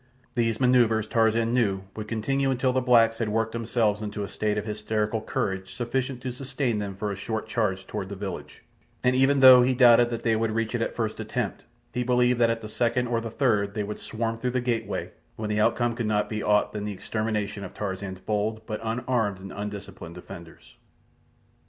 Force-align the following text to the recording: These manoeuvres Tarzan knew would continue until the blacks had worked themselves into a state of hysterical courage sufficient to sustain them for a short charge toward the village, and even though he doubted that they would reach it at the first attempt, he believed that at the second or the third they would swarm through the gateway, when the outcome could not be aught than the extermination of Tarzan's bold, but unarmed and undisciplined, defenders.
These 0.33 0.59
manoeuvres 0.59 1.05
Tarzan 1.05 1.53
knew 1.53 1.83
would 1.95 2.07
continue 2.07 2.49
until 2.49 2.73
the 2.73 2.81
blacks 2.81 3.19
had 3.19 3.29
worked 3.29 3.51
themselves 3.51 4.01
into 4.01 4.23
a 4.23 4.27
state 4.27 4.57
of 4.57 4.65
hysterical 4.65 5.21
courage 5.21 5.75
sufficient 5.75 6.23
to 6.23 6.31
sustain 6.31 6.79
them 6.79 6.95
for 6.95 7.11
a 7.11 7.15
short 7.15 7.47
charge 7.47 7.85
toward 7.85 8.09
the 8.09 8.15
village, 8.15 8.63
and 9.03 9.15
even 9.15 9.41
though 9.41 9.61
he 9.61 9.75
doubted 9.75 10.09
that 10.09 10.23
they 10.23 10.35
would 10.35 10.53
reach 10.53 10.73
it 10.73 10.81
at 10.81 10.89
the 10.89 10.95
first 10.95 11.19
attempt, 11.19 11.65
he 11.93 12.01
believed 12.01 12.39
that 12.39 12.49
at 12.49 12.61
the 12.61 12.67
second 12.67 13.05
or 13.05 13.21
the 13.21 13.29
third 13.29 13.75
they 13.75 13.83
would 13.83 13.99
swarm 13.99 14.39
through 14.39 14.49
the 14.49 14.59
gateway, 14.59 15.11
when 15.35 15.51
the 15.51 15.61
outcome 15.61 15.95
could 15.95 16.07
not 16.07 16.29
be 16.29 16.41
aught 16.41 16.73
than 16.73 16.83
the 16.85 16.93
extermination 16.93 17.63
of 17.63 17.75
Tarzan's 17.75 18.21
bold, 18.21 18.65
but 18.65 18.79
unarmed 18.83 19.37
and 19.37 19.51
undisciplined, 19.51 20.15
defenders. 20.15 20.77